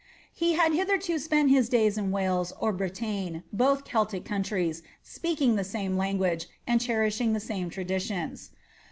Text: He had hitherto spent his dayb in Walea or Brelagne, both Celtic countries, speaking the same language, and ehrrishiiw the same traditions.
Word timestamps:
He 0.33 0.53
had 0.53 0.73
hitherto 0.73 1.19
spent 1.19 1.51
his 1.51 1.69
dayb 1.69 1.95
in 1.95 2.09
Walea 2.09 2.51
or 2.59 2.73
Brelagne, 2.73 3.43
both 3.53 3.83
Celtic 3.85 4.25
countries, 4.25 4.81
speaking 5.03 5.55
the 5.57 5.63
same 5.63 5.95
language, 5.95 6.47
and 6.65 6.81
ehrrishiiw 6.81 7.33
the 7.33 7.39
same 7.39 7.69
traditions. 7.69 8.49